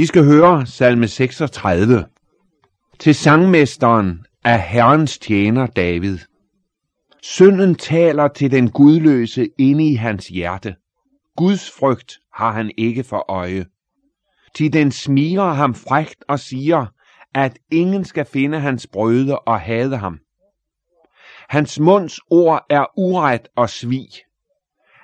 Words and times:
Vi 0.00 0.06
skal 0.06 0.24
høre 0.24 0.66
salme 0.66 1.08
36 1.08 2.04
til 2.98 3.14
sangmesteren 3.14 4.26
af 4.44 4.62
Herrens 4.62 5.18
tjener 5.18 5.66
David. 5.66 6.18
Synden 7.22 7.74
taler 7.74 8.28
til 8.28 8.50
den 8.50 8.70
gudløse 8.70 9.48
inde 9.58 9.88
i 9.88 9.94
hans 9.94 10.28
hjerte. 10.28 10.76
Guds 11.36 11.70
frygt 11.70 12.18
har 12.34 12.52
han 12.52 12.70
ikke 12.78 13.04
for 13.04 13.30
øje. 13.30 13.66
Til 14.54 14.72
den 14.72 14.92
smiger 14.92 15.52
ham 15.52 15.74
frægt 15.74 16.24
og 16.28 16.40
siger, 16.40 16.86
at 17.34 17.58
ingen 17.70 18.04
skal 18.04 18.24
finde 18.24 18.60
hans 18.60 18.86
brøde 18.92 19.38
og 19.38 19.60
hade 19.60 19.96
ham. 19.96 20.18
Hans 21.48 21.80
munds 21.80 22.20
ord 22.30 22.66
er 22.70 22.86
uret 22.96 23.48
og 23.56 23.70
svig. 23.70 24.08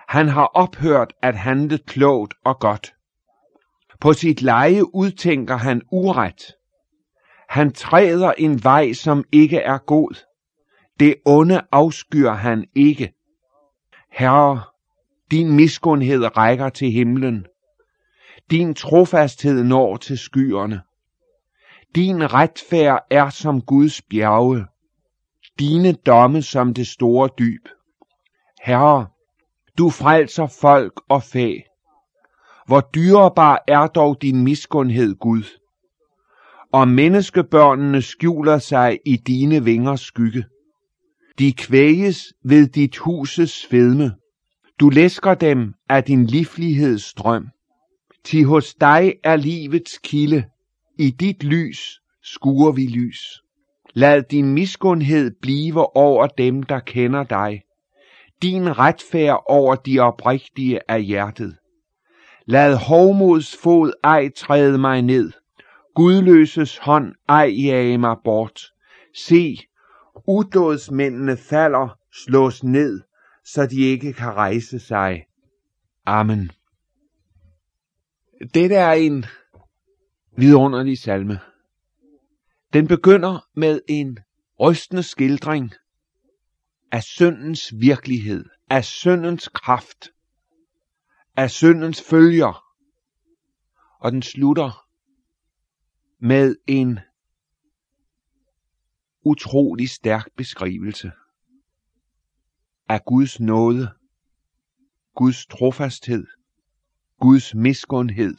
Han 0.09 0.29
har 0.29 0.47
ophørt 0.47 1.13
at 1.23 1.37
handle 1.37 1.79
klogt 1.87 2.35
og 2.45 2.59
godt. 2.61 2.96
På 4.01 4.13
sit 4.13 4.43
leje 4.43 4.95
udtænker 4.95 5.57
han 5.57 5.83
uret. 5.93 6.53
Han 7.49 7.73
træder 7.73 8.33
en 8.33 8.65
vej, 8.65 8.93
som 8.93 9.25
ikke 9.33 9.59
er 9.59 9.79
god. 9.79 10.25
Det 11.01 11.15
onde 11.25 11.63
afskyr 11.73 12.31
han 12.31 12.67
ikke. 12.75 13.13
Herre, 14.11 14.63
din 15.31 15.57
miskundhed 15.57 16.37
rækker 16.37 16.69
til 16.69 16.91
himlen. 16.91 17.47
Din 18.51 18.75
trofasthed 18.75 19.65
når 19.65 19.97
til 19.97 20.19
skyerne. 20.19 20.81
Din 21.95 22.33
retfærd 22.33 23.07
er 23.11 23.31
som 23.31 23.61
Guds 23.61 24.03
bjerge. 24.03 24.67
Dine 25.59 25.93
domme 25.93 26.43
som 26.43 26.75
det 26.75 26.87
store 26.87 27.29
dyb. 27.39 27.69
Herre, 28.63 29.07
du 29.79 29.91
frelser 29.91 30.47
folk 30.47 31.01
og 31.09 31.23
fæ. 31.23 31.59
Hvor 32.67 32.81
dyrebar 32.95 33.65
er 33.69 33.87
dog 33.87 34.23
din 34.23 34.45
miskundhed, 34.45 35.15
Gud. 35.15 35.43
Og 36.73 36.89
menneskebørnene 36.89 38.03
skjuler 38.03 38.59
sig 38.59 38.99
i 39.05 39.17
dine 39.17 39.65
vingers 39.65 40.01
skygge. 40.01 40.45
De 41.39 41.53
kvæges 41.53 42.33
ved 42.45 42.69
dit 42.69 42.97
huses 42.97 43.67
fedme. 43.67 44.13
Du 44.81 44.89
læsker 44.89 45.35
dem 45.35 45.75
af 45.89 46.05
din 46.05 46.27
livligheds 46.27 47.03
strøm. 47.03 47.49
Til 48.25 48.45
hos 48.45 48.75
dig 48.75 49.15
er 49.25 49.37
livets 49.37 49.99
kilde. 49.99 50.45
I 50.99 51.11
dit 51.11 51.45
lys 51.45 52.01
skuer 52.23 52.73
vi 52.73 52.87
lys. 52.87 53.43
Lad 53.95 54.23
din 54.23 54.55
miskundhed 54.55 55.31
blive 55.43 55.97
over 55.97 56.27
dem, 56.27 56.63
der 56.63 56.79
kender 56.81 57.25
dig. 57.25 57.63
Din 58.43 58.79
retfærd 58.79 59.43
over 59.49 59.75
de 59.75 60.01
oprigtige 60.01 60.91
af 60.91 61.03
hjertet. 61.03 61.57
Lad 62.49 62.77
hovmods 62.77 63.57
fod 63.57 63.93
ej 64.05 64.31
træde 64.37 64.79
mig 64.79 65.03
ned. 65.03 65.33
Gudløses 65.95 66.79
hånd 66.79 67.15
ej 67.29 67.55
jage 67.59 67.99
mig 67.99 68.17
bort. 68.25 68.73
Se, 69.15 69.57
udådsmændene 70.29 71.37
falder, 71.37 71.99
slås 72.13 72.65
ned, 72.65 73.01
så 73.45 73.67
de 73.67 73.81
ikke 73.81 74.13
kan 74.13 74.33
rejse 74.33 74.79
sig. 74.79 75.27
Amen. 76.07 76.51
Dette 78.55 78.75
er 78.75 78.93
en 78.93 79.25
vidunderlig 80.37 80.99
salme. 80.99 81.41
Den 82.73 82.89
begynder 82.89 83.49
med 83.55 83.81
en 83.89 84.19
rystende 84.61 85.03
skildring 85.03 85.73
af 86.93 87.03
syndens 87.03 87.75
virkelighed, 87.81 88.45
af 88.71 88.85
syndens 88.85 89.49
kraft, 89.49 90.11
af 91.37 91.51
syndens 91.51 92.03
følger, 92.03 92.65
og 93.99 94.13
den 94.13 94.23
slutter 94.23 94.89
med 96.19 96.57
en 96.67 96.99
utrolig 99.23 99.91
stærk 99.91 100.29
beskrivelse 100.37 101.13
af 102.89 103.05
Guds 103.05 103.41
nåde, 103.41 103.95
Guds 105.15 105.47
trofasthed, 105.47 106.27
Guds 107.21 107.55
miskundhed, 107.55 108.37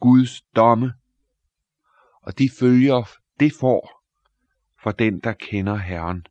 Guds 0.00 0.42
domme, 0.42 0.92
og 2.22 2.38
de 2.38 2.50
følger 2.58 3.10
det 3.40 3.52
får 3.60 4.02
for 4.82 4.92
den, 4.92 5.20
der 5.20 5.32
kender 5.32 5.76
Herren. 5.76 6.26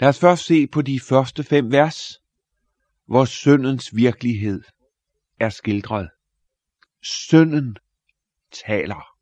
Lad 0.00 0.08
os 0.08 0.20
først 0.20 0.44
se 0.44 0.66
på 0.66 0.82
de 0.82 1.00
første 1.00 1.44
fem 1.44 1.72
vers, 1.72 2.22
hvor 3.10 3.24
syndens 3.24 3.96
virkelighed 3.96 4.62
er 5.40 5.48
skildret. 5.48 6.10
Synden 7.02 7.76
taler. 8.52 9.16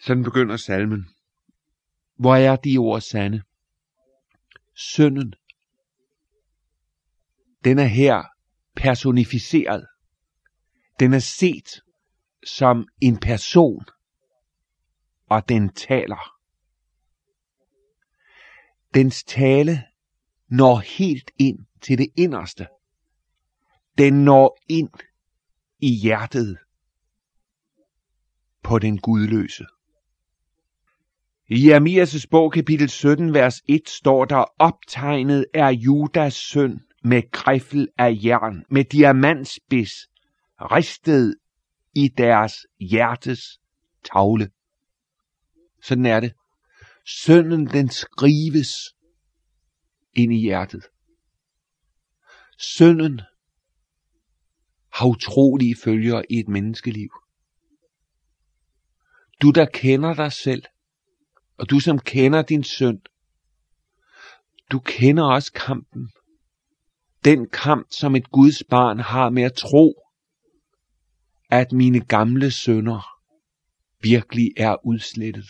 Sådan 0.00 0.22
begynder 0.22 0.56
salmen. 0.56 1.08
Hvor 2.14 2.34
er 2.34 2.56
de 2.56 2.78
ord 2.78 3.00
sande? 3.00 3.42
Synden. 4.74 5.34
Den 7.64 7.78
er 7.78 7.86
her 7.86 8.24
personificeret. 8.74 9.86
Den 11.00 11.14
er 11.14 11.18
set 11.18 11.80
som 12.44 12.88
en 13.02 13.20
person, 13.20 13.84
og 15.26 15.48
den 15.48 15.72
taler. 15.72 16.32
Dens 18.94 19.24
tale 19.24 19.84
når 20.48 20.76
helt 20.76 21.30
ind 21.38 21.58
til 21.80 21.98
det 21.98 22.08
inderste. 22.16 22.66
Den 23.98 24.24
når 24.24 24.58
ind 24.68 24.90
i 25.78 25.88
hjertet 25.88 26.58
på 28.62 28.78
den 28.78 28.98
gudløse. 28.98 29.66
I 31.48 31.70
Jeremias' 31.70 32.26
bog 32.30 32.52
kapitel 32.52 32.88
17, 32.88 33.34
vers 33.34 33.62
1 33.68 33.88
står 33.88 34.24
der, 34.24 34.44
optegnet 34.58 35.46
er 35.54 35.68
Judas 35.68 36.34
søn 36.34 36.80
med 37.04 37.30
griffel 37.30 37.88
af 37.98 38.18
jern, 38.24 38.64
med 38.70 38.84
diamantspids, 38.84 39.92
ristet 40.60 41.36
i 41.94 42.08
deres 42.08 42.52
hjertes 42.80 43.40
tavle. 44.12 44.50
Sådan 45.82 46.06
er 46.06 46.20
det. 46.20 46.32
Sønnen 47.06 47.66
den 47.66 47.88
skrives 47.88 48.68
ind 50.16 50.32
i 50.32 50.40
hjertet. 50.40 50.82
Sønden 52.58 53.20
har 54.92 55.06
utrolige 55.06 55.76
følger 55.84 56.22
i 56.30 56.38
et 56.40 56.48
menneskeliv. 56.48 57.10
Du 59.42 59.50
der 59.50 59.66
kender 59.74 60.14
dig 60.14 60.32
selv, 60.32 60.62
og 61.58 61.70
du 61.70 61.80
som 61.80 61.98
kender 61.98 62.42
din 62.42 62.64
søn, 62.64 63.00
du 64.72 64.78
kender 64.78 65.24
også 65.24 65.52
kampen. 65.52 66.10
Den 67.24 67.48
kamp, 67.48 67.86
som 67.90 68.16
et 68.16 68.30
Guds 68.30 68.62
barn 68.70 68.98
har 68.98 69.30
med 69.30 69.42
at 69.42 69.54
tro, 69.54 70.02
at 71.50 71.72
mine 71.72 72.00
gamle 72.00 72.50
sønder 72.50 73.16
virkelig 74.02 74.50
er 74.56 74.86
udslettet. 74.86 75.46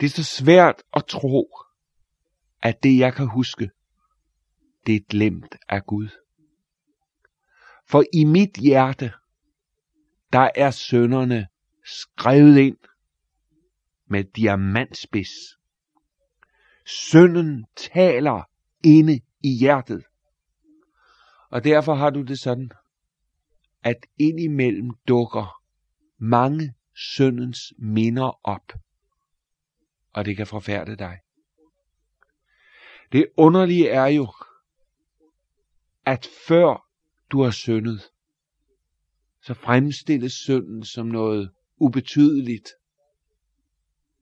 Det 0.00 0.06
er 0.06 0.10
så 0.10 0.24
svært 0.24 0.82
at 0.96 1.04
tro, 1.08 1.50
at 2.62 2.82
det 2.82 2.98
jeg 2.98 3.14
kan 3.14 3.26
huske, 3.26 3.70
det 4.86 4.96
er 4.96 5.00
glemt 5.08 5.56
af 5.68 5.86
Gud. 5.86 6.08
For 7.86 8.04
i 8.12 8.24
mit 8.24 8.56
hjerte, 8.56 9.12
der 10.32 10.50
er 10.54 10.70
sønderne 10.70 11.48
skrevet 11.84 12.58
ind 12.58 12.76
med 14.06 14.24
diamantspids. 14.24 15.58
Sønnen 16.86 17.66
taler 17.76 18.42
inde 18.84 19.20
i 19.44 19.58
hjertet. 19.58 20.04
Og 21.50 21.64
derfor 21.64 21.94
har 21.94 22.10
du 22.10 22.22
det 22.22 22.38
sådan, 22.38 22.70
at 23.82 24.06
indimellem 24.18 24.90
dukker 25.08 25.62
mange 26.18 26.74
søndens 26.94 27.72
minder 27.78 28.40
op. 28.46 28.72
Og 30.12 30.24
det 30.24 30.36
kan 30.36 30.46
forfærde 30.46 30.96
dig. 30.96 31.18
Det 33.12 33.26
underlige 33.36 33.88
er 33.88 34.06
jo, 34.06 34.32
at 36.06 36.28
før 36.46 36.88
du 37.30 37.42
har 37.42 37.50
syndet, 37.50 38.02
så 39.42 39.54
fremstilles 39.54 40.32
synden 40.32 40.84
som 40.84 41.06
noget 41.06 41.50
ubetydeligt. 41.76 42.68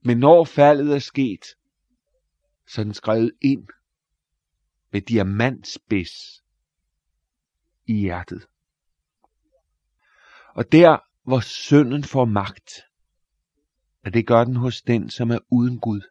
Men 0.01 0.17
når 0.17 0.45
faldet 0.45 0.95
er 0.95 0.99
sket, 0.99 1.45
så 2.67 2.81
er 2.81 2.83
den 2.83 2.93
skrevet 2.93 3.31
ind 3.41 3.67
med 4.91 5.01
diamantspids 5.01 6.43
i 7.85 7.93
hjertet. 7.93 8.47
Og 10.53 10.71
der, 10.71 10.97
hvor 11.23 11.39
synden 11.39 12.03
får 12.03 12.25
magt, 12.25 12.71
og 14.05 14.13
det 14.13 14.27
gør 14.27 14.43
den 14.43 14.55
hos 14.55 14.81
den, 14.81 15.09
som 15.09 15.31
er 15.31 15.39
uden 15.51 15.79
Gud, 15.79 16.01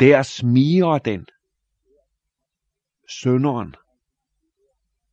der 0.00 0.22
smiger 0.22 0.98
den, 0.98 1.26
synderen, 3.08 3.74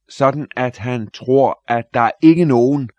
sådan 0.10 0.48
at 0.56 0.78
han 0.78 1.12
tror, 1.12 1.64
at 1.68 1.94
der 1.94 2.00
er 2.00 2.12
ikke 2.24 2.46
nogen, 2.46 2.90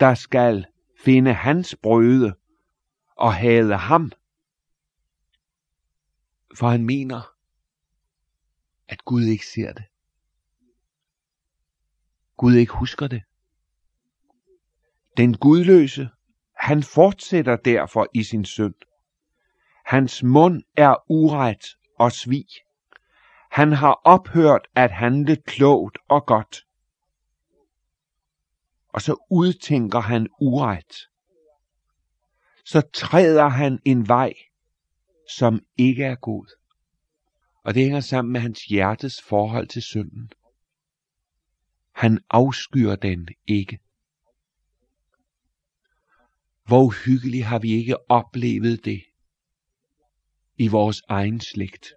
der 0.00 0.14
skal 0.14 0.66
finde 1.04 1.32
hans 1.32 1.76
brøde 1.82 2.34
og 3.16 3.34
hade 3.34 3.76
ham. 3.76 4.12
For 6.54 6.68
han 6.68 6.84
mener, 6.84 7.32
at 8.88 9.04
Gud 9.04 9.22
ikke 9.22 9.46
ser 9.46 9.72
det. 9.72 9.84
Gud 12.36 12.54
ikke 12.54 12.72
husker 12.72 13.06
det. 13.06 13.22
Den 15.16 15.36
gudløse, 15.36 16.08
han 16.56 16.82
fortsætter 16.82 17.56
derfor 17.56 18.06
i 18.14 18.22
sin 18.22 18.44
synd. 18.44 18.74
Hans 19.86 20.22
mund 20.22 20.62
er 20.76 20.94
uret 21.08 21.64
og 21.98 22.12
svig. 22.12 22.46
Han 23.50 23.72
har 23.72 24.00
ophørt 24.04 24.68
at 24.74 24.90
handle 24.90 25.36
klogt 25.36 25.98
og 26.08 26.26
godt. 26.26 26.66
Og 28.88 29.02
så 29.02 29.26
udtænker 29.30 30.00
han 30.00 30.28
uret. 30.40 31.08
Så 32.64 32.82
træder 32.94 33.48
han 33.48 33.78
en 33.84 34.08
vej, 34.08 34.34
som 35.30 35.60
ikke 35.76 36.04
er 36.04 36.14
god. 36.14 36.46
Og 37.62 37.74
det 37.74 37.82
hænger 37.82 38.00
sammen 38.00 38.32
med 38.32 38.40
hans 38.40 38.64
hjertes 38.64 39.22
forhold 39.22 39.66
til 39.66 39.82
synden. 39.82 40.32
Han 41.92 42.18
afskyr 42.30 42.94
den 42.94 43.28
ikke. 43.46 43.78
Hvor 46.64 47.04
hyggeligt 47.04 47.44
har 47.44 47.58
vi 47.58 47.72
ikke 47.72 48.10
oplevet 48.10 48.84
det 48.84 49.02
i 50.58 50.68
vores 50.68 51.02
egen 51.08 51.40
slægt. 51.40 51.88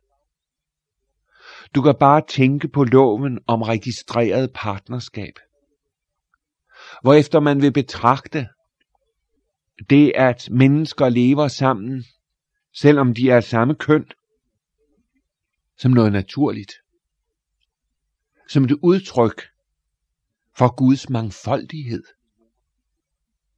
Du 1.76 1.82
kan 1.82 1.96
bare 2.00 2.22
tænke 2.28 2.68
på 2.68 2.84
loven 2.84 3.40
om 3.48 3.62
registreret 3.62 4.52
partnerskab. 4.54 5.34
Hvorefter 7.02 7.40
man 7.40 7.62
vil 7.62 7.74
betragte 7.74 8.48
det, 9.90 10.12
at 10.16 10.50
mennesker 10.52 11.10
lever 11.10 11.48
sammen, 11.48 12.06
selvom 12.74 13.14
de 13.14 13.30
er 13.30 13.42
samme 13.42 13.76
køn, 13.76 14.06
som 15.78 15.92
noget 15.92 16.12
naturligt. 16.12 16.72
Som 18.50 18.64
et 18.64 18.72
udtryk 18.72 19.42
for 20.58 20.76
Guds 20.76 21.10
mangfoldighed. 21.10 22.04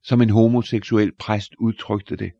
Som 0.03 0.21
en 0.21 0.29
homoseksuel 0.29 1.11
præst 1.15 1.55
udtrykte 1.59 2.15
det. 2.15 2.31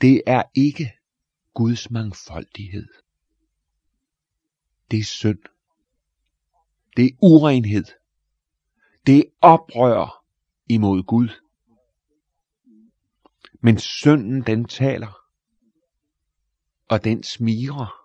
Det 0.00 0.22
er 0.26 0.42
ikke 0.54 0.92
Guds 1.54 1.90
mangfoldighed. 1.90 2.88
Det 4.90 4.98
er 4.98 5.04
synd. 5.04 5.38
Det 6.96 7.04
er 7.06 7.16
urenhed. 7.22 7.84
Det 9.06 9.18
er 9.18 9.22
oprør 9.40 10.24
imod 10.68 11.02
Gud. 11.02 11.28
Men 13.60 13.78
synden 13.78 14.42
den 14.42 14.64
taler. 14.64 15.20
Og 16.88 17.04
den 17.04 17.22
smiger. 17.22 17.98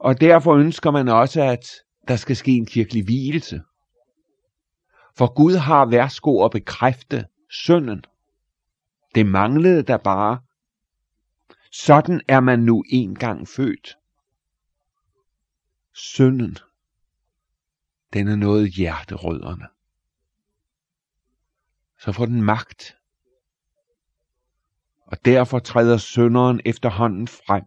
Og 0.00 0.20
derfor 0.20 0.54
ønsker 0.54 0.90
man 0.90 1.08
også, 1.08 1.42
at 1.42 1.66
der 2.08 2.16
skal 2.16 2.36
ske 2.36 2.50
en 2.50 2.66
kirkelig 2.66 3.04
hvilelse. 3.04 3.62
For 5.16 5.34
Gud 5.34 5.54
har 5.54 5.86
værsgo 5.86 6.44
at 6.44 6.50
bekræfte 6.50 7.26
synden. 7.50 8.04
Det 9.14 9.26
manglede 9.26 9.82
der 9.82 9.96
bare. 9.96 10.40
Sådan 11.72 12.20
er 12.28 12.40
man 12.40 12.58
nu 12.58 12.84
engang 12.88 13.48
født. 13.48 13.98
Synden, 15.92 16.58
den 18.12 18.28
er 18.28 18.36
noget 18.36 18.70
hjerterødderne. 18.70 19.68
Så 21.98 22.12
får 22.12 22.26
den 22.26 22.42
magt. 22.42 22.96
Og 25.06 25.24
derfor 25.24 25.58
træder 25.58 25.96
synderen 25.96 26.60
efterhånden 26.64 27.28
frem. 27.28 27.64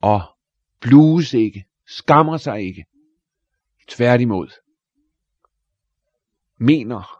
Og 0.00 0.36
blues 0.80 1.34
ikke, 1.34 1.66
skammer 1.86 2.36
sig 2.36 2.60
ikke. 2.62 2.86
Tværtimod. 3.88 4.48
Mener, 6.56 7.17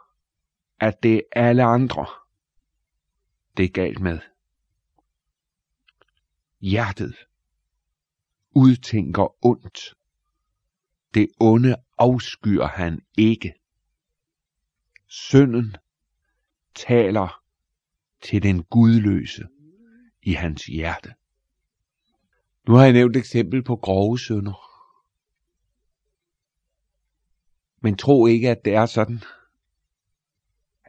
at 0.79 1.03
det 1.03 1.15
er 1.15 1.21
alle 1.31 1.63
andre, 1.63 2.05
det 3.57 3.65
er 3.65 3.69
galt 3.69 3.99
med. 3.99 4.19
Hjertet 6.59 7.15
udtænker 8.51 9.45
ondt. 9.45 9.95
Det 11.13 11.29
onde 11.39 11.75
afskyr 11.97 12.63
han 12.63 13.01
ikke. 13.17 13.53
Synden 15.07 15.75
taler 16.75 17.43
til 18.21 18.43
den 18.43 18.63
gudløse 18.63 19.47
i 20.21 20.33
hans 20.33 20.65
hjerte. 20.65 21.13
Nu 22.67 22.73
har 22.73 22.83
jeg 22.83 22.93
nævnt 22.93 23.15
et 23.15 23.19
eksempel 23.19 23.63
på 23.63 23.75
grove 23.75 24.19
synder. 24.19 24.69
Men 27.81 27.97
tro 27.97 28.25
ikke, 28.25 28.49
at 28.49 28.65
det 28.65 28.73
er 28.73 28.85
sådan, 28.85 29.23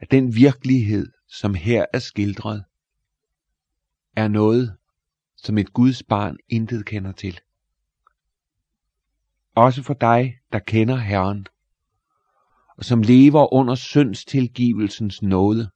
at 0.01 0.11
den 0.11 0.35
virkelighed, 0.35 1.11
som 1.27 1.53
her 1.53 1.85
er 1.93 1.99
skildret, 1.99 2.63
er 4.15 4.27
noget, 4.27 4.77
som 5.35 5.57
et 5.57 5.73
Guds 5.73 6.03
barn 6.03 6.37
intet 6.49 6.85
kender 6.85 7.11
til. 7.11 7.39
Også 9.55 9.83
for 9.83 9.93
dig, 9.93 10.39
der 10.51 10.59
kender 10.59 10.95
Herren, 10.95 11.47
og 12.77 12.85
som 12.85 13.01
lever 13.01 13.53
under 13.53 13.75
syndstilgivelsens 13.75 15.21
nåde, 15.21 15.69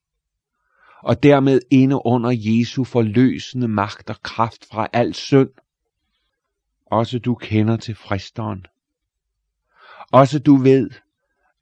og 1.02 1.22
dermed 1.22 1.60
inde 1.70 2.06
under 2.06 2.30
Jesu 2.34 2.84
forløsende 2.84 3.68
magt 3.68 4.10
og 4.10 4.22
kraft 4.22 4.66
fra 4.70 4.88
al 4.92 5.14
synd. 5.14 5.50
Også 6.86 7.18
du 7.18 7.34
kender 7.34 7.76
til 7.76 7.94
fristeren. 7.94 8.66
Også 10.12 10.38
du 10.38 10.56
ved, 10.56 10.90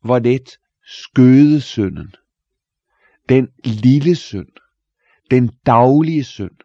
hvor 0.01 0.19
let 0.19 0.59
skøde 0.87 1.61
synden, 1.61 2.15
den 3.29 3.49
lille 3.65 4.15
synd, 4.15 4.49
den 5.31 5.51
daglige 5.67 6.25
synd, 6.25 6.57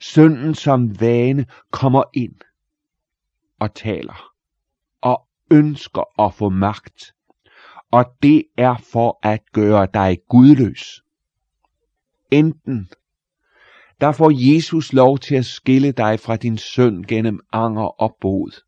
synden 0.00 0.54
som 0.54 1.00
vane 1.00 1.46
kommer 1.70 2.02
ind 2.14 2.34
og 3.58 3.74
taler 3.74 4.32
og 5.00 5.26
ønsker 5.50 6.22
at 6.26 6.34
få 6.34 6.48
magt. 6.48 7.14
Og 7.90 8.04
det 8.22 8.44
er 8.56 8.76
for 8.92 9.18
at 9.22 9.40
gøre 9.52 9.88
dig 9.94 10.18
gudløs. 10.28 11.02
Enten 12.30 12.88
der 14.00 14.12
får 14.12 14.30
Jesus 14.54 14.92
lov 14.92 15.18
til 15.18 15.34
at 15.34 15.44
skille 15.44 15.92
dig 15.92 16.20
fra 16.20 16.36
din 16.36 16.58
synd 16.58 17.04
gennem 17.04 17.40
anger 17.52 18.02
og 18.02 18.16
bod. 18.20 18.62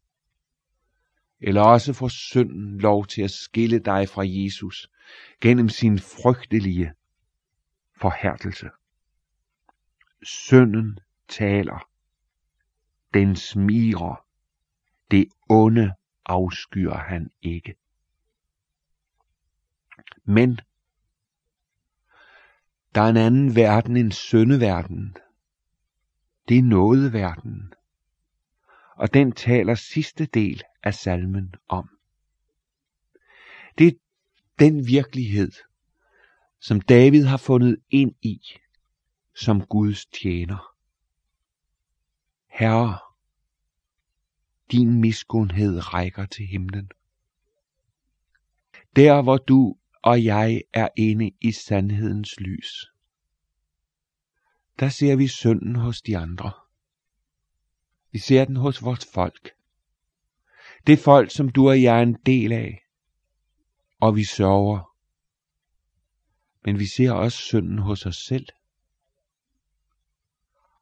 Eller 1.41 1.63
også 1.63 1.93
får 1.93 2.09
synden 2.09 2.79
lov 2.79 3.07
til 3.07 3.23
at 3.23 3.31
skille 3.31 3.79
dig 3.79 4.09
fra 4.09 4.23
Jesus 4.27 4.89
gennem 5.41 5.69
sin 5.69 5.99
frygtelige 5.99 6.93
forhærdelse. 8.03 8.71
Synden 10.23 10.99
taler. 11.29 11.89
Den 13.15 13.37
smiger. 13.37 14.27
Det 15.11 15.29
onde 15.49 15.95
afskyr 16.25 16.93
han 16.93 17.31
ikke. 17.43 17.75
Men 20.25 20.61
der 22.95 23.01
er 23.01 23.09
en 23.09 23.17
anden 23.17 23.57
verden 23.57 23.97
end 23.97 24.13
søndeverden. 24.13 25.17
Det 26.49 26.59
er 26.59 26.63
nådeverden. 26.63 27.75
Og 28.97 29.15
den 29.15 29.33
taler 29.33 29.75
sidste 29.75 30.27
del 30.27 30.63
af 30.83 30.95
salmen 30.95 31.55
om. 31.69 31.99
Det 33.79 33.87
er 33.87 33.93
den 34.59 34.87
virkelighed, 34.87 35.53
som 36.63 36.81
David 36.81 37.25
har 37.25 37.37
fundet 37.37 37.77
ind 37.91 38.15
i 38.23 38.41
som 39.35 39.67
Guds 39.67 40.07
tjener. 40.07 40.75
Herre, 42.47 42.99
din 44.73 45.01
miskundhed 45.01 45.95
rækker 45.95 46.27
til 46.27 46.47
himlen. 46.47 46.91
Der 48.97 49.23
hvor 49.23 49.37
du 49.37 49.77
og 50.03 50.25
jeg 50.25 50.63
er 50.73 50.89
inde 50.97 51.31
i 51.41 51.53
sandhedens 51.53 52.41
lys, 52.41 52.87
der 54.81 54.89
ser 54.89 55.17
vi 55.17 55.29
synden 55.29 55.77
hos 55.77 56.03
de 56.03 56.19
andre. 56.19 56.53
Vi 58.11 58.19
ser 58.19 58.45
den 58.45 58.57
hos 58.57 58.83
vores 58.83 59.07
folk. 59.15 59.51
Det 60.87 60.99
folk, 60.99 61.31
som 61.31 61.49
du 61.49 61.69
og 61.69 61.83
jeg 61.83 61.99
er 61.99 62.03
en 62.03 62.17
del 62.27 62.53
af. 62.53 62.87
Og 64.01 64.17
vi 64.17 64.25
sørger. 64.25 64.92
Men 66.65 66.79
vi 66.79 66.87
ser 66.87 67.13
også 67.13 67.39
synden 67.39 67.79
hos 67.79 68.07
os 68.07 68.17
selv. 68.17 68.47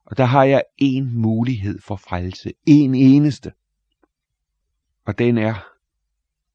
Og 0.04 0.16
der 0.16 0.24
har 0.24 0.44
jeg 0.44 0.64
en 0.78 1.20
mulighed 1.20 1.80
for 1.80 1.96
frelse. 1.96 2.52
En 2.66 2.94
eneste. 2.94 3.52
Og 5.04 5.18
den 5.18 5.38
er, 5.38 5.54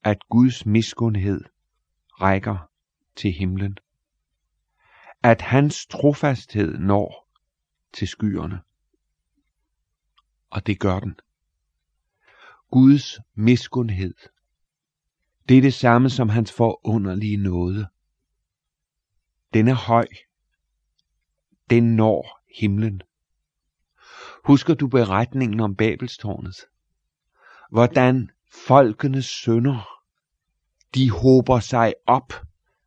at 0.04 0.18
Guds 0.30 0.66
miskundhed 0.66 1.42
rækker 2.22 2.70
til 3.16 3.32
himlen. 3.32 3.78
At 5.24 5.42
hans 5.42 5.86
trofasthed 5.88 6.78
når 6.78 7.30
til 7.94 8.08
skyerne. 8.08 8.62
Og 10.50 10.68
det 10.68 10.80
gør 10.80 11.00
den. 11.00 11.20
Guds 12.72 13.20
miskundhed. 13.36 14.14
Det 15.50 15.58
er 15.58 15.62
det 15.62 15.74
samme 15.74 16.10
som 16.10 16.30
hans 16.30 16.52
forunderlige 16.52 17.38
nåde. 17.38 17.88
Den 19.56 19.68
er 19.68 19.74
høj. 19.74 20.08
Den 21.70 21.96
når 21.96 22.42
himlen. 22.60 23.02
Husker 24.44 24.74
du 24.74 24.88
beretningen 24.88 25.60
om 25.60 25.76
Babelstårnet? 25.76 26.56
Hvordan 27.72 28.32
folkenes 28.52 29.26
sønder, 29.26 30.02
de 30.96 31.12
håber 31.12 31.60
sig 31.60 31.94
op, 32.08 32.34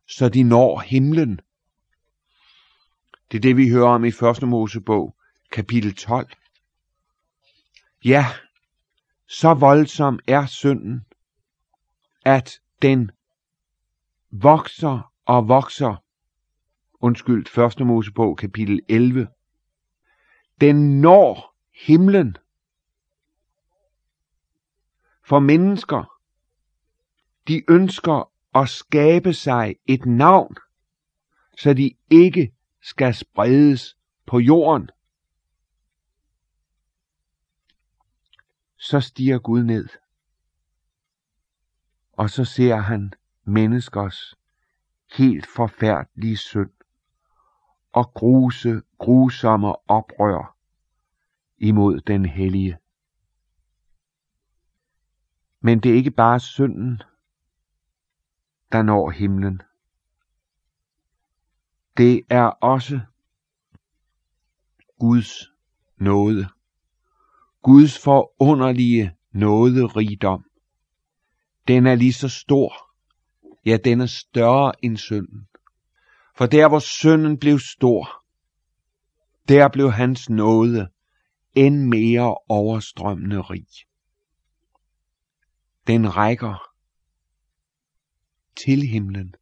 så 0.07 0.29
de 0.29 0.43
når 0.43 0.79
himlen. 0.79 1.39
Det 3.31 3.37
er 3.37 3.41
det, 3.41 3.57
vi 3.57 3.69
hører 3.69 3.89
om 3.89 4.05
i 4.05 4.07
1. 4.07 4.47
Mosebog, 4.47 5.15
kapitel 5.51 5.95
12. 5.95 6.31
Ja, 8.05 8.25
så 9.27 9.53
voldsom 9.53 10.19
er 10.27 10.45
synden, 10.45 11.05
at 12.25 12.51
den 12.81 13.11
vokser 14.31 15.13
og 15.25 15.47
vokser. 15.47 16.03
Undskyld, 17.01 17.57
1. 17.57 17.87
Mosebog, 17.87 18.37
kapitel 18.37 18.79
11. 18.89 19.27
Den 20.61 21.01
når 21.01 21.55
himlen. 21.87 22.37
For 25.23 25.39
mennesker, 25.39 26.21
de 27.47 27.63
ønsker 27.69 28.31
at 28.55 28.69
skabe 28.69 29.33
sig 29.33 29.75
et 29.85 30.05
navn, 30.05 30.55
så 31.57 31.73
de 31.73 31.95
ikke 32.09 32.53
skal 32.81 33.13
spredes 33.15 33.97
på 34.25 34.39
jorden. 34.39 34.89
Så 38.77 38.99
stiger 38.99 39.39
Gud 39.39 39.63
ned, 39.63 39.89
og 42.11 42.29
så 42.29 42.45
ser 42.45 42.75
han 42.75 43.13
menneskers 43.43 44.35
helt 45.17 45.47
forfærdelige 45.55 46.37
synd 46.37 46.78
og 47.91 48.13
gruse, 48.13 48.81
grusomme 48.97 49.89
oprør 49.89 50.57
imod 51.57 52.01
den 52.01 52.25
hellige. 52.25 52.77
Men 55.61 55.79
det 55.79 55.91
er 55.91 55.95
ikke 55.95 56.11
bare 56.11 56.39
synden, 56.39 57.01
der 58.71 58.81
når 58.81 59.09
himlen. 59.09 59.61
Det 61.97 62.21
er 62.29 62.43
også 62.45 62.99
Guds 64.99 65.51
nåde. 65.97 66.49
Guds 67.61 68.03
forunderlige 68.03 69.15
nåderigdom. 69.31 70.45
Den 71.67 71.87
er 71.87 71.95
lige 71.95 72.13
så 72.13 72.29
stor. 72.29 72.73
Ja, 73.65 73.77
den 73.77 74.01
er 74.01 74.05
større 74.05 74.85
end 74.85 74.97
synden. 74.97 75.48
For 76.39 76.45
der 76.45 76.69
hvor 76.69 76.79
synden 76.79 77.37
blev 77.39 77.59
stor, 77.59 78.25
der 79.47 79.69
blev 79.73 79.91
hans 79.91 80.29
nåde 80.29 80.89
end 81.55 81.75
mere 81.75 82.37
overstrømmende 82.49 83.41
rig. 83.41 83.67
Den 85.87 86.15
rækker 86.15 86.73
til 88.55 88.87
himlen, 88.87 89.35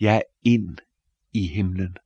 ja 0.00 0.20
ind 0.42 0.78
i 1.32 1.46
himlen. 1.46 1.96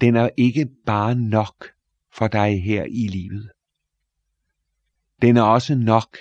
Den 0.00 0.16
er 0.16 0.28
ikke 0.36 0.66
bare 0.86 1.14
nok 1.14 1.66
for 2.12 2.28
dig 2.28 2.62
her 2.62 2.84
i 2.84 3.06
livet. 3.06 3.50
Den 5.22 5.36
er 5.36 5.42
også 5.42 5.74
nok 5.74 6.16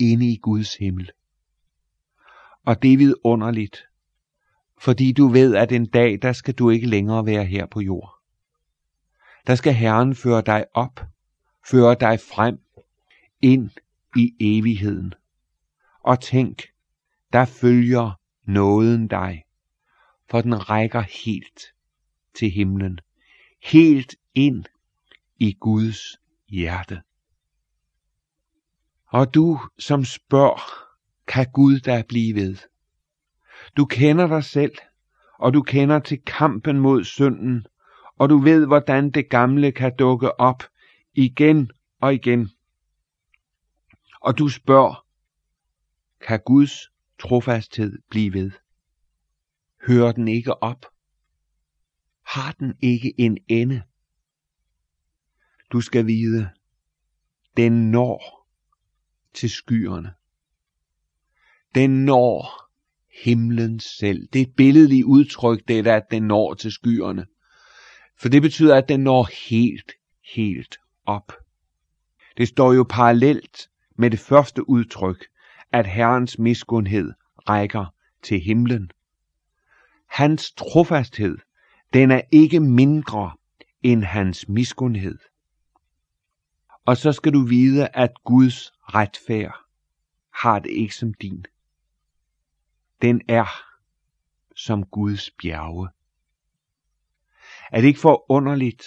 inde 0.00 0.32
i 0.32 0.36
Guds 0.36 0.76
himmel. 0.76 1.10
Og 2.62 2.82
det 2.82 2.92
er 2.92 2.98
vidunderligt, 2.98 3.76
fordi 4.84 5.12
du 5.12 5.28
ved, 5.28 5.54
at 5.56 5.72
en 5.72 5.86
dag, 5.86 6.18
der 6.22 6.32
skal 6.32 6.54
du 6.54 6.70
ikke 6.70 6.86
længere 6.86 7.26
være 7.26 7.44
her 7.44 7.66
på 7.66 7.80
jord. 7.80 8.14
Der 9.46 9.54
skal 9.54 9.74
Herren 9.74 10.14
føre 10.14 10.42
dig 10.46 10.64
op, 10.74 11.00
føre 11.70 11.96
dig 12.00 12.20
frem, 12.20 12.60
ind 13.42 13.70
i 14.16 14.34
evigheden. 14.40 15.14
Og 16.00 16.20
tænk, 16.20 16.62
der 17.32 17.44
følger 17.44 18.20
nåden 18.46 19.08
dig, 19.08 19.44
for 20.30 20.40
den 20.40 20.70
rækker 20.70 21.00
helt 21.00 21.60
til 22.34 22.50
himlen, 22.50 22.98
helt 23.62 24.16
ind 24.34 24.64
i 25.38 25.56
Guds 25.60 26.18
hjerte. 26.48 27.02
Og 29.06 29.34
du, 29.34 29.60
som 29.78 30.04
spørger, 30.04 30.60
kan 31.26 31.46
Gud 31.52 31.80
da 31.80 32.02
blive 32.08 32.34
ved? 32.34 32.56
Du 33.76 33.84
kender 33.84 34.26
dig 34.26 34.44
selv, 34.44 34.72
og 35.38 35.54
du 35.54 35.62
kender 35.62 35.98
til 35.98 36.22
kampen 36.26 36.80
mod 36.80 37.04
synden, 37.04 37.66
og 38.18 38.28
du 38.28 38.38
ved, 38.38 38.66
hvordan 38.66 39.10
det 39.10 39.30
gamle 39.30 39.72
kan 39.72 39.96
dukke 39.98 40.40
op 40.40 40.62
igen 41.14 41.70
og 42.00 42.14
igen. 42.14 42.50
Og 44.20 44.38
du 44.38 44.48
spørger, 44.48 45.06
kan 46.20 46.40
Guds 46.46 46.72
trofasthed 47.18 47.98
blive 48.10 48.32
ved? 48.32 48.50
Hører 49.86 50.12
den 50.12 50.28
ikke 50.28 50.62
op? 50.62 50.86
Har 52.26 52.52
den 52.52 52.74
ikke 52.80 53.14
en 53.18 53.38
ende? 53.48 53.82
Du 55.72 55.80
skal 55.80 56.06
vide, 56.06 56.50
den 57.56 57.90
når 57.90 58.46
til 59.34 59.50
skyerne. 59.50 60.14
Den 61.74 62.04
når 62.04 62.63
himlen 63.22 63.80
selv. 63.80 64.28
Det 64.32 64.40
er 64.40 64.46
et 64.46 64.54
billedligt 64.56 65.04
udtryk, 65.04 65.68
det 65.68 65.86
er, 65.86 65.96
at 65.96 66.10
den 66.10 66.22
når 66.22 66.54
til 66.54 66.72
skyerne. 66.72 67.26
For 68.18 68.28
det 68.28 68.42
betyder, 68.42 68.76
at 68.76 68.88
den 68.88 69.00
når 69.00 69.28
helt, 69.48 69.92
helt 70.34 70.78
op. 71.06 71.32
Det 72.36 72.48
står 72.48 72.72
jo 72.72 72.86
parallelt 72.90 73.68
med 73.98 74.10
det 74.10 74.18
første 74.18 74.68
udtryk, 74.68 75.26
at 75.72 75.86
Herrens 75.86 76.38
miskundhed 76.38 77.12
rækker 77.48 77.86
til 78.22 78.40
himlen. 78.40 78.90
Hans 80.06 80.52
trofasthed, 80.52 81.38
den 81.92 82.10
er 82.10 82.20
ikke 82.32 82.60
mindre 82.60 83.32
end 83.82 84.04
hans 84.04 84.48
miskundhed. 84.48 85.18
Og 86.86 86.96
så 86.96 87.12
skal 87.12 87.32
du 87.32 87.46
vide, 87.46 87.88
at 87.88 88.24
Guds 88.24 88.72
retfærd 88.82 89.56
har 90.34 90.58
det 90.58 90.70
ikke 90.70 90.94
som 90.94 91.14
din. 91.14 91.46
Den 93.02 93.20
er 93.28 93.46
som 94.56 94.84
Guds 94.84 95.30
bjerge. 95.30 95.88
Er 97.72 97.80
det 97.80 97.88
ikke 97.88 98.00
forunderligt, 98.00 98.84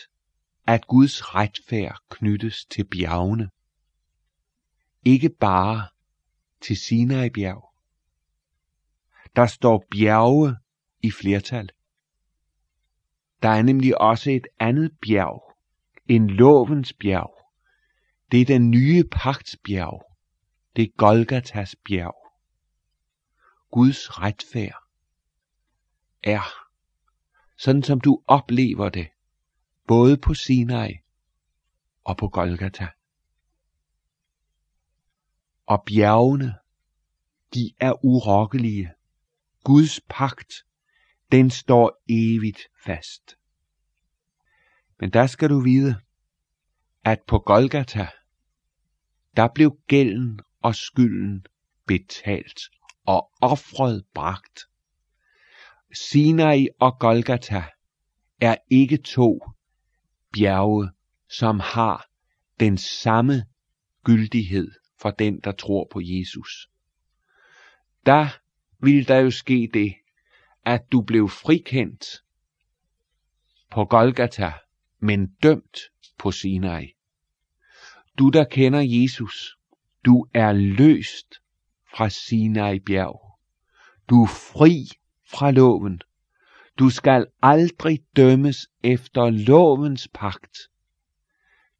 at 0.67 0.87
Guds 0.87 1.35
retfærd 1.35 1.97
knyttes 2.09 2.65
til 2.65 2.83
bjergene? 2.83 3.49
Ikke 5.05 5.29
bare 5.29 5.87
til 6.61 6.77
Sinai 6.77 7.29
bjerg. 7.29 7.73
Der 9.35 9.45
står 9.45 9.85
bjerge 9.91 10.55
i 11.03 11.11
flertal. 11.11 11.69
Der 13.43 13.49
er 13.49 13.61
nemlig 13.61 14.01
også 14.01 14.31
et 14.31 14.47
andet 14.59 14.91
bjerg, 15.01 15.55
en 16.05 16.29
lovens 16.29 16.93
bjerg. 16.93 17.37
Det 18.31 18.41
er 18.41 18.45
den 18.45 18.71
nye 18.71 19.03
pagtsbjerg. 19.11 20.03
Det 20.75 20.83
er 20.83 20.97
Golgatas 20.97 21.75
bjerg. 21.85 22.26
Guds 23.71 24.19
retfærd 24.19 24.83
er, 26.23 26.41
sådan 27.57 27.83
som 27.83 28.01
du 28.01 28.23
oplever 28.27 28.89
det, 28.89 29.07
både 29.87 30.17
på 30.17 30.33
Sinai 30.33 30.93
og 32.03 32.17
på 32.17 32.27
Golgata. 32.27 32.87
Og 35.65 35.83
bjergene, 35.85 36.55
de 37.53 37.71
er 37.79 38.05
urokkelige. 38.05 38.93
Guds 39.63 40.01
pagt, 40.09 40.53
den 41.31 41.49
står 41.49 42.03
evigt 42.09 42.59
fast. 42.83 43.37
Men 44.99 45.09
der 45.09 45.27
skal 45.27 45.49
du 45.49 45.59
vide, 45.59 46.01
at 47.03 47.21
på 47.27 47.39
Golgata, 47.39 48.07
der 49.35 49.47
blev 49.47 49.77
gælden 49.87 50.39
og 50.61 50.75
skylden 50.75 51.45
betalt 51.87 52.59
og 53.07 53.31
offret 53.41 54.05
bragt. 54.13 54.59
Sinai 55.93 56.67
og 56.79 56.99
Golgata 56.99 57.63
er 58.41 58.55
ikke 58.71 58.97
to 58.97 59.39
bjerge, 60.33 60.89
som 61.29 61.59
har 61.59 62.05
den 62.59 62.77
samme 62.77 63.45
gyldighed 64.03 64.71
for 65.01 65.11
den, 65.11 65.39
der 65.39 65.51
tror 65.51 65.87
på 65.91 66.01
Jesus. 66.03 66.69
Der 68.05 68.27
ville 68.79 69.03
der 69.03 69.17
jo 69.19 69.31
ske 69.31 69.69
det, 69.73 69.93
at 70.65 70.81
du 70.91 71.01
blev 71.01 71.29
frikendt 71.29 72.05
på 73.71 73.85
Golgata, 73.85 74.53
men 74.99 75.27
dømt 75.43 75.79
på 76.17 76.31
Sinai. 76.31 76.93
Du, 78.19 78.29
der 78.29 78.43
kender 78.43 78.79
Jesus, 78.79 79.57
du 80.05 80.27
er 80.33 80.51
løst 80.51 81.35
fra 81.97 82.09
Sinai 82.09 82.79
bjerg. 82.79 83.39
Du 84.09 84.23
er 84.23 84.27
fri 84.27 84.87
fra 85.31 85.51
loven. 85.51 86.01
Du 86.79 86.89
skal 86.89 87.25
aldrig 87.41 87.99
dømmes 88.15 88.67
efter 88.83 89.29
lovens 89.29 90.07
pagt. 90.13 90.57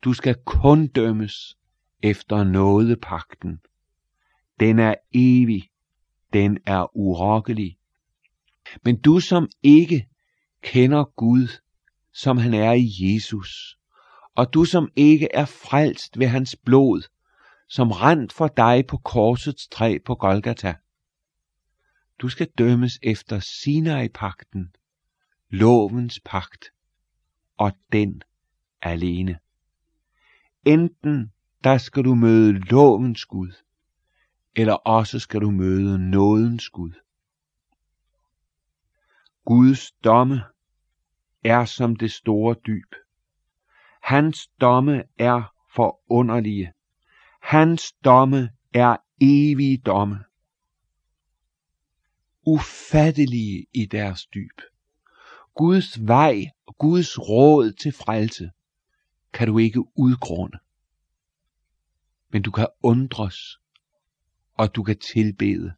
Du 0.04 0.14
skal 0.14 0.36
kun 0.46 0.88
dømmes 0.88 1.58
efter 2.04 2.44
nådepagten. 2.44 3.60
Den 4.60 4.80
er 4.80 4.96
evig. 5.14 5.70
Den 6.34 6.58
er 6.66 6.98
urokkelig. 6.98 7.78
Men 8.84 9.02
du 9.02 9.20
som 9.20 9.50
ikke 9.64 10.08
kender 10.62 11.04
Gud, 11.04 11.48
som 12.14 12.38
han 12.38 12.54
er 12.54 12.74
i 12.74 12.90
Jesus, 13.00 13.78
og 14.36 14.54
du 14.54 14.66
som 14.66 14.92
ikke 14.96 15.28
er 15.34 15.46
frelst 15.46 16.20
ved 16.20 16.28
hans 16.28 16.56
blod, 16.56 17.02
som 17.68 17.92
rent 17.92 18.34
for 18.34 18.48
dig 18.48 18.86
på 18.88 18.98
korsets 18.98 19.68
træ 19.68 19.98
på 20.06 20.16
Golgata. 20.16 20.76
Du 22.20 22.30
skal 22.30 22.48
dømmes 22.58 23.00
efter 23.04 23.40
Sinai-pakten, 23.40 24.76
lovens 25.50 26.20
pagt, 26.26 26.66
og 27.58 27.72
den 27.92 28.22
alene. 28.82 29.40
Enten 30.66 31.32
der 31.64 31.78
skal 31.78 32.04
du 32.04 32.16
møde 32.16 32.54
lovens 32.54 33.26
Gud, 33.26 33.52
eller 34.56 34.74
også 34.74 35.20
skal 35.20 35.42
du 35.42 35.52
møde 35.52 36.10
nådens 36.10 36.70
Gud. 36.70 36.92
Guds 39.46 39.92
domme 39.92 40.42
er 41.44 41.66
som 41.66 41.96
det 41.96 42.12
store 42.12 42.56
dyb. 42.68 42.94
Hans 44.02 44.48
domme 44.62 45.04
er 45.18 45.54
forunderlige. 45.76 46.74
Hans 47.48 47.94
domme 48.06 48.50
er 48.74 48.98
evige 49.22 49.77
domme. 49.77 50.24
Ufattelige 52.46 53.66
i 53.74 53.86
deres 53.86 54.25
dyb. 54.25 54.62
Guds 55.56 56.08
vej 56.08 56.46
og 56.66 56.77
Guds 56.77 57.20
råd 57.20 57.72
til 57.72 57.92
frelse 57.92 58.51
kan 59.34 59.48
du 59.48 59.58
ikke 59.58 59.98
udgrunde. 59.98 60.58
Men 62.30 62.42
du 62.42 62.51
kan 62.51 62.68
undres, 62.84 63.38
og 64.54 64.75
du 64.75 64.84
kan 64.84 65.00
tilbede, 65.00 65.74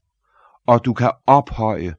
og 0.66 0.86
du 0.86 0.94
kan 0.94 1.12
ophøje, 1.26 1.96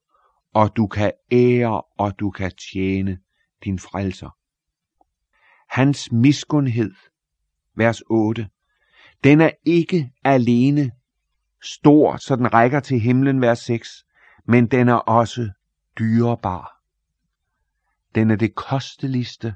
og 0.52 0.76
du 0.76 0.86
kan 0.86 1.12
ære, 1.32 1.82
og 1.82 2.18
du 2.18 2.30
kan 2.30 2.52
tjene 2.72 3.20
din 3.64 3.78
frelser. 3.78 4.30
Hans 5.68 6.12
miskundhed, 6.12 6.94
vers 7.74 8.02
8, 8.10 8.48
den 9.24 9.40
er 9.40 9.50
ikke 9.64 10.12
alene 10.24 10.90
stor, 11.62 12.16
så 12.16 12.36
den 12.36 12.54
rækker 12.54 12.80
til 12.80 13.00
himlen, 13.00 13.40
vers 13.40 13.58
6, 13.58 14.06
men 14.44 14.66
den 14.66 14.88
er 14.88 14.94
også 14.94 15.50
dyrebar. 15.98 16.82
Den 18.14 18.30
er 18.30 18.36
det 18.36 18.54
kosteligste 18.54 19.54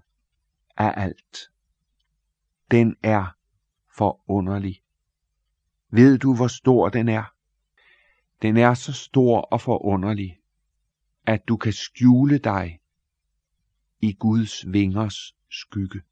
af 0.76 0.94
alt. 0.96 1.38
Den 2.70 2.96
er 3.02 3.36
forunderlig. 3.96 4.82
Ved 5.90 6.18
du, 6.18 6.34
hvor 6.34 6.46
stor 6.46 6.88
den 6.88 7.08
er? 7.08 7.24
Den 8.42 8.56
er 8.56 8.74
så 8.74 8.92
stor 8.92 9.40
og 9.40 9.60
forunderlig, 9.60 10.38
at 11.26 11.48
du 11.48 11.56
kan 11.56 11.72
skjule 11.72 12.38
dig 12.38 12.80
i 14.00 14.12
Guds 14.12 14.72
vingers 14.72 15.36
skygge. 15.50 16.02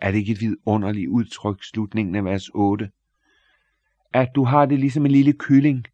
Er 0.00 0.10
det 0.10 0.18
ikke 0.18 0.32
et 0.32 0.40
vidunderligt 0.40 1.08
udtryk, 1.08 1.64
slutningen 1.64 2.14
af 2.14 2.24
vers 2.24 2.48
8? 2.54 2.90
At 4.12 4.28
du 4.34 4.44
har 4.44 4.66
det 4.66 4.78
ligesom 4.78 5.06
en 5.06 5.12
lille 5.12 5.32
kylling, 5.32 5.84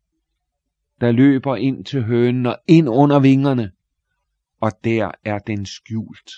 der 1.00 1.12
løber 1.12 1.56
ind 1.56 1.84
til 1.84 2.02
hønen 2.02 2.46
og 2.46 2.58
ind 2.68 2.88
under 2.88 3.20
vingerne, 3.20 3.72
og 4.60 4.72
der 4.84 5.10
er 5.24 5.38
den 5.38 5.66
skjult. 5.66 6.30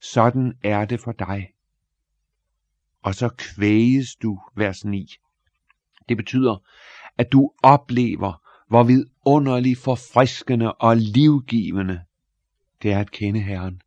Sådan 0.00 0.52
er 0.64 0.84
det 0.84 1.00
for 1.00 1.12
dig. 1.12 1.48
Og 3.02 3.14
så 3.14 3.28
kvæges 3.28 4.16
du, 4.16 4.40
vers 4.56 4.84
9. 4.84 5.06
Det 6.08 6.16
betyder, 6.16 6.62
at 7.18 7.32
du 7.32 7.52
oplever, 7.62 8.42
hvor 8.68 8.84
vidunderligt 8.84 9.78
forfriskende 9.78 10.72
og 10.72 10.96
livgivende 10.96 12.00
det 12.84 12.92
er 12.92 12.98
at 12.98 13.10
kende 13.10 13.40
Herren. 13.40 13.82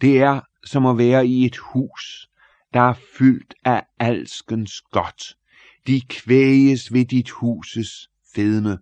Det 0.00 0.18
er 0.20 0.40
som 0.68 0.86
at 0.86 0.98
være 0.98 1.26
i 1.26 1.44
et 1.44 1.56
hus, 1.56 2.30
der 2.74 2.80
er 2.80 2.94
fyldt 3.18 3.54
af 3.64 3.82
alskens 3.98 4.80
godt. 4.80 5.36
De 5.86 6.00
kvæges 6.00 6.92
ved 6.92 7.04
dit 7.04 7.30
huses 7.30 8.10
fedme. 8.34 8.78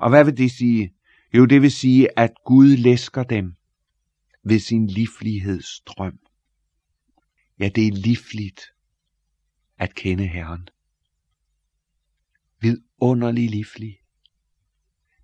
Og 0.00 0.10
hvad 0.10 0.24
vil 0.24 0.36
det 0.36 0.50
sige? 0.50 0.94
Jo, 1.34 1.44
det 1.44 1.62
vil 1.62 1.72
sige, 1.72 2.18
at 2.18 2.32
Gud 2.44 2.76
læsker 2.76 3.22
dem 3.22 3.54
ved 4.44 4.58
sin 4.58 4.86
livlighedsstrøm. 4.86 6.18
Ja, 7.58 7.68
det 7.68 7.86
er 7.86 7.92
livligt 7.92 8.60
at 9.78 9.94
kende 9.94 10.26
Herren. 10.26 10.68
Vidunderlig 12.60 13.50
livlig. 13.50 13.98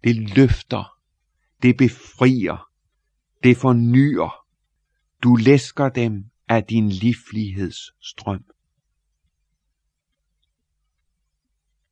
Det 0.05 0.37
løfter, 0.37 0.99
det 1.63 1.77
befrier, 1.77 2.71
det 3.43 3.57
fornyer. 3.57 4.48
Du 5.23 5.37
læsker 5.37 5.89
dem 5.89 6.31
af 6.49 6.65
din 6.65 6.89
livlighedsstrøm. 6.89 8.45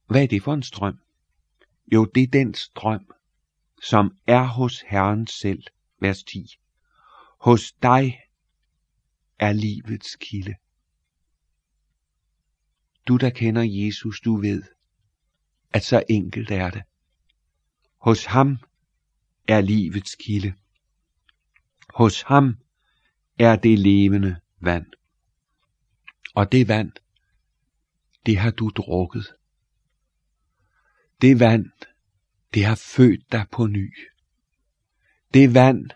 Hvad 0.07 0.23
er 0.23 0.27
det 0.27 0.43
for 0.43 0.55
en 0.55 0.63
strøm? 0.63 0.99
Jo, 1.93 2.05
det 2.05 2.23
er 2.23 2.27
den 2.27 2.55
strøm, 2.55 3.13
som 3.83 4.19
er 4.27 4.43
hos 4.43 4.81
Herren 4.81 5.27
selv, 5.27 5.63
vers 6.01 6.23
10. 6.23 6.47
Hos 7.41 7.73
dig 7.83 8.21
er 9.39 9.53
livets 9.53 10.17
kilde. 10.17 10.55
Du, 13.09 13.17
der 13.17 13.31
kender 13.31 13.63
Jesus, 13.63 14.21
du 14.21 14.37
ved, 14.37 14.63
at 15.73 15.85
så 15.85 16.03
enkelt 16.09 16.51
er 16.51 16.71
det. 16.71 16.83
Hos 17.99 18.25
ham 18.25 18.59
er 19.49 19.61
livets 19.61 20.15
kilde. 20.15 20.55
Hos 21.95 22.23
ham 22.23 22.59
er 23.39 23.57
det 23.57 23.79
levende 23.79 24.37
vand. 24.61 24.87
Og 26.35 26.53
det 26.53 26.69
vand, 26.69 26.93
det 28.27 28.39
har 28.39 28.51
du 28.51 28.69
drukket. 28.69 29.27
Det 31.21 31.41
vand, 31.41 31.71
det 32.55 32.65
har 32.65 32.75
født 32.75 33.33
dig 33.33 33.47
på 33.53 33.67
ny. 33.67 33.95
Det 35.35 35.55
vand, 35.55 35.91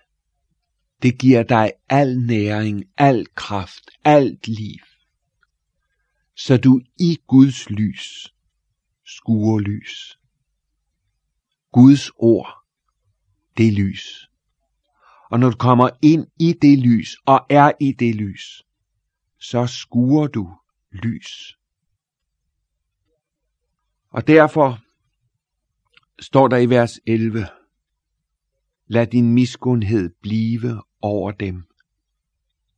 det 1.03 1.19
giver 1.19 1.43
dig 1.43 1.73
al 1.89 2.19
næring, 2.19 2.85
al 2.97 3.27
kraft, 3.35 3.91
alt 4.05 4.49
liv. 4.49 4.81
Så 6.35 6.57
du 6.57 6.81
i 7.01 7.19
Guds 7.27 7.71
lys 7.71 8.35
skuer 9.05 9.59
lys. 9.59 10.19
Guds 11.73 12.11
ord, 12.17 12.65
det 13.57 13.69
er 13.69 13.73
lys. 13.73 14.30
Og 15.31 15.41
når 15.41 15.51
du 15.51 15.57
kommer 15.57 15.91
ind 16.03 16.27
i 16.41 16.53
det 16.63 16.79
lys 16.79 17.17
og 17.27 17.47
er 17.51 17.73
i 17.81 17.93
det 17.93 18.15
lys, 18.15 18.63
så 19.39 19.67
skuer 19.67 20.27
du 20.27 20.57
lys. 20.91 21.59
Og 24.11 24.27
derfor 24.27 24.79
står 26.21 26.49
der 26.49 26.57
i 26.57 26.71
vers 26.71 27.01
11, 27.07 27.47
Lad 28.87 29.07
din 29.07 29.33
miskundhed 29.35 30.11
blive 30.23 30.83
over 31.01 31.33
dem, 31.33 31.67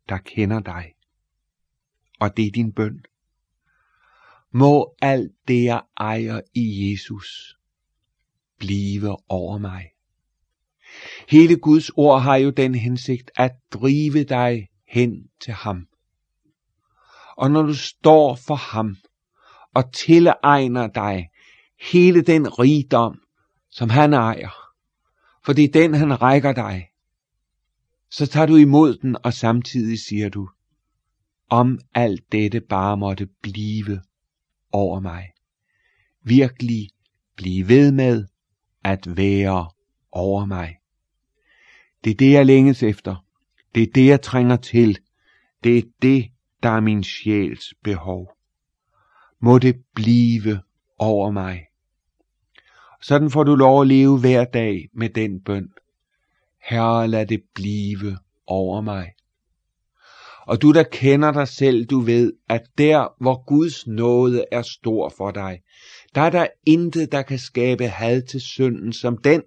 der 0.09 0.19
kender 0.19 0.61
dig. 0.61 0.95
Og 2.21 2.37
det 2.37 2.47
er 2.47 2.51
din 2.51 2.73
bøn. 2.73 3.05
Må 4.51 4.95
alt 5.03 5.33
det, 5.49 5.65
jeg 5.65 5.83
ejer 5.97 6.41
i 6.55 6.91
Jesus, 6.91 7.59
blive 8.59 9.17
over 9.29 9.59
mig. 9.59 9.92
Hele 11.29 11.57
Guds 11.57 11.91
ord 11.97 12.23
har 12.23 12.37
jo 12.37 12.51
den 12.51 12.75
hensigt 12.75 13.31
at 13.37 13.53
drive 13.73 14.25
dig 14.25 14.69
hen 14.89 15.11
til 15.41 15.53
ham. 15.53 15.87
Og 17.37 17.51
når 17.51 17.63
du 17.63 17.75
står 17.75 18.35
for 18.35 18.55
ham 18.55 18.97
og 19.75 19.93
tilegner 19.93 20.87
dig 20.87 21.29
hele 21.81 22.23
den 22.23 22.59
rigdom, 22.59 23.19
som 23.71 23.91
han 23.91 24.13
ejer, 24.13 24.51
for 25.45 25.53
det 25.53 25.65
er 25.65 25.73
den, 25.73 25.95
han 25.95 26.23
rækker 26.23 26.53
dig, 26.53 26.89
så 28.11 28.27
tager 28.27 28.47
du 28.47 28.57
imod 28.57 28.97
den, 28.97 29.17
og 29.25 29.33
samtidig 29.33 29.99
siger 29.99 30.29
du, 30.29 30.49
om 31.51 31.79
alt 31.95 32.33
dette 32.33 32.61
bare 32.61 32.97
måtte 32.97 33.29
blive 33.43 34.03
over 34.73 35.01
mig. 35.01 35.29
Virkelig 36.25 36.89
blive 37.37 37.69
ved 37.69 37.93
med 37.93 38.27
at 38.85 39.17
være 39.17 39.71
over 40.13 40.45
mig. 40.45 40.77
Det 42.05 42.11
er 42.11 42.15
det, 42.15 42.33
jeg 42.33 42.47
længes 42.47 42.83
efter. 42.83 43.25
Det 43.75 43.83
er 43.83 43.93
det, 43.95 44.07
jeg 44.07 44.23
trænger 44.23 44.57
til. 44.57 44.99
Det 45.65 45.79
er 45.79 45.83
det, 46.03 46.31
der 46.63 46.69
er 46.69 46.81
min 46.81 47.05
sjæls 47.05 47.75
behov. 47.85 48.33
Må 49.41 49.59
det 49.59 49.77
blive 49.95 50.61
over 50.99 51.31
mig. 51.31 51.67
Sådan 53.03 53.31
får 53.31 53.45
du 53.45 53.55
lov 53.55 53.81
at 53.81 53.87
leve 53.89 54.21
hver 54.21 54.45
dag 54.45 54.89
med 54.95 55.09
den 55.09 55.41
bøn. 55.41 55.69
Herre, 56.71 57.09
lad 57.09 57.27
det 57.27 57.43
blive 57.55 58.19
over 58.47 58.81
mig. 58.81 59.13
Og 60.47 60.63
du 60.63 60.73
der 60.73 60.83
kender 60.83 61.33
dig 61.33 61.49
selv, 61.49 61.87
du 61.87 62.01
ved, 62.01 62.33
at 62.49 62.63
der 62.79 63.23
hvor 63.23 63.45
Guds 63.47 63.87
nåde 63.87 64.45
er 64.53 64.63
stor 64.63 65.09
for 65.17 65.31
dig, 65.31 65.61
der 66.15 66.21
er 66.21 66.31
der 66.31 66.47
intet, 66.67 67.13
der 67.13 67.23
kan 67.23 67.39
skabe 67.39 67.89
had 67.89 68.23
til 68.23 68.41
synden 68.41 68.93
som 68.93 69.19
den. 69.19 69.43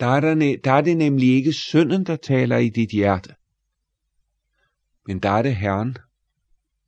Der 0.00 0.06
er, 0.06 0.20
der, 0.20 0.56
der 0.64 0.72
er 0.72 0.80
det 0.80 0.96
nemlig 0.96 1.34
ikke 1.34 1.52
synden, 1.52 2.06
der 2.06 2.16
taler 2.16 2.56
i 2.56 2.68
dit 2.68 2.90
hjerte. 2.90 3.34
Men 5.06 5.18
der 5.18 5.30
er 5.30 5.42
det 5.42 5.56
Herren. 5.56 5.96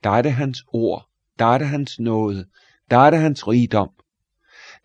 Der 0.05 0.11
er 0.11 0.23
det 0.23 0.33
hans 0.33 0.65
ord. 0.67 1.09
Der 1.39 1.45
er 1.45 1.59
det 1.59 1.69
hans 1.69 2.01
nåde. 2.01 2.49
Der 2.91 2.99
er 2.99 3.11
det 3.11 3.21
hans 3.21 3.49
rigdom. 3.49 3.91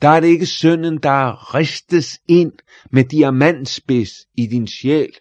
Der 0.01 0.09
er 0.09 0.19
det 0.19 0.27
ikke 0.27 0.45
synden, 0.45 0.97
der 0.97 1.55
ristes 1.55 2.21
ind 2.27 2.53
med 2.91 3.03
diamantspids 3.03 4.11
i 4.33 4.47
din 4.47 4.67
sjæl. 4.67 5.13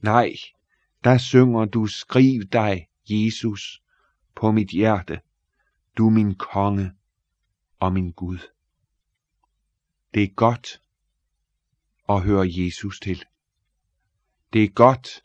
Nej, 0.00 0.34
der 1.04 1.18
synger 1.18 1.64
du, 1.64 1.86
skriv 1.86 2.42
dig, 2.52 2.86
Jesus, 3.10 3.82
på 4.36 4.52
mit 4.52 4.70
hjerte, 4.70 5.20
du 5.96 6.10
min 6.10 6.34
konge 6.34 6.92
og 7.80 7.92
min 7.92 8.12
Gud. 8.12 8.38
Det 10.14 10.22
er 10.22 10.34
godt 10.36 10.80
og 12.08 12.22
høre 12.22 12.46
Jesus 12.48 13.00
til. 13.00 13.24
Det 14.52 14.64
er 14.64 14.68
godt 14.68 15.22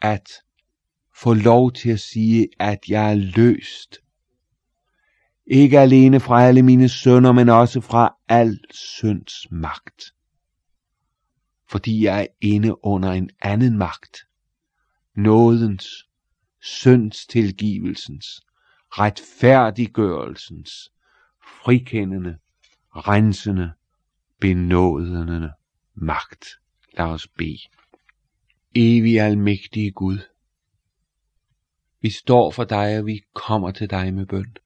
at 0.00 0.28
få 1.16 1.34
lov 1.34 1.72
til 1.72 1.90
at 1.90 2.00
sige, 2.00 2.48
at 2.58 2.78
jeg 2.88 3.10
er 3.10 3.14
løst. 3.14 3.98
Ikke 5.46 5.78
alene 5.78 6.20
fra 6.20 6.42
alle 6.42 6.62
mine 6.62 6.88
sønder, 6.88 7.32
men 7.32 7.48
også 7.48 7.80
fra 7.80 8.16
al 8.28 8.60
synds 8.70 9.50
magt. 9.50 10.14
Fordi 11.70 12.04
jeg 12.04 12.22
er 12.22 12.26
inde 12.40 12.84
under 12.84 13.12
en 13.12 13.30
anden 13.42 13.78
magt. 13.78 14.18
Nådens, 15.16 16.08
synds 16.60 17.26
tilgivelsens, 17.26 18.40
retfærdiggørelsens, 18.90 20.92
frikendende, 21.42 22.38
rensende, 22.90 23.72
benådende 24.40 25.52
magt. 25.94 26.46
Lad 26.92 27.06
os 27.06 27.28
bede. 27.28 27.58
Evig 28.74 29.20
almægtige 29.20 29.90
Gud, 29.90 30.18
vi 32.00 32.10
står 32.10 32.50
for 32.50 32.64
dig, 32.64 32.98
og 32.98 33.06
vi 33.06 33.20
kommer 33.32 33.70
til 33.70 33.90
dig 33.90 34.14
med 34.14 34.26
bøn. 34.26 34.56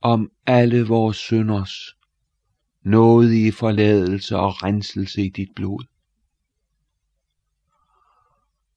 Om 0.00 0.32
alle 0.46 0.86
vores 0.86 1.16
synders 1.16 1.94
nådige 2.82 3.52
forladelse 3.52 4.36
og 4.36 4.62
renselse 4.62 5.22
i 5.22 5.28
dit 5.28 5.48
blod. 5.56 5.84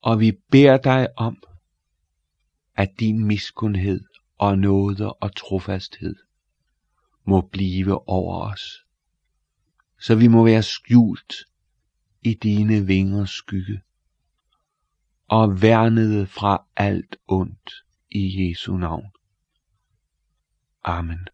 Og 0.00 0.20
vi 0.20 0.32
beder 0.50 0.76
dig 0.76 1.08
om, 1.16 1.42
at 2.74 2.90
din 3.00 3.24
miskundhed 3.24 4.04
og 4.38 4.58
nåde 4.58 5.12
og 5.12 5.36
trofasthed 5.36 6.16
må 7.24 7.40
blive 7.40 8.08
over 8.08 8.50
os, 8.50 8.81
så 10.02 10.14
vi 10.14 10.28
må 10.28 10.44
være 10.44 10.62
skjult 10.62 11.34
i 12.22 12.34
dine 12.34 12.86
vingers 12.86 13.30
skygge 13.30 13.82
og 15.28 15.62
værnede 15.62 16.26
fra 16.26 16.64
alt 16.76 17.16
ondt 17.28 17.72
i 18.10 18.48
Jesu 18.48 18.76
navn. 18.76 19.06
Amen. 20.84 21.28